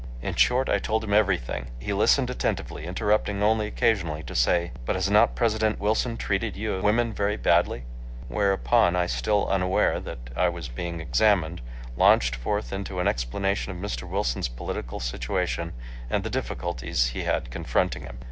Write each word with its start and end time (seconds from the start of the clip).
In 0.19 0.33
short, 0.33 0.67
I 0.67 0.79
told 0.79 1.03
him 1.03 1.13
everything. 1.13 1.67
He 1.77 1.93
listened 1.93 2.31
attentively, 2.31 2.87
interrupting 2.87 3.43
only 3.43 3.67
occasionally 3.67 4.23
to 4.23 4.33
say, 4.35 4.71
"But, 4.83 4.95
has 4.95 5.11
not 5.11 5.35
President 5.35 5.79
Wilson 5.79 6.17
treated 6.17 6.57
you 6.57 6.81
women 6.81 7.13
very 7.13 7.37
badly?" 7.37 7.83
Whereupon, 8.27 8.95
I, 8.95 9.05
still 9.05 9.47
unaware 9.47 9.99
that 9.99 10.31
I 10.35 10.49
was 10.49 10.69
being 10.69 10.99
examined, 11.01 11.61
launched 11.95 12.35
forth 12.35 12.73
into 12.73 12.99
an 12.99 13.07
explanation 13.07 13.71
of 13.71 13.77
Mr. 13.77 14.09
Wilson's 14.09 14.47
political 14.49 14.99
situation 14.99 15.71
and 16.09 16.23
the 16.23 16.31
difficulties 16.31 17.09
he 17.09 17.25
had 17.25 17.51
confronting 17.51 18.01
him. 18.01 18.17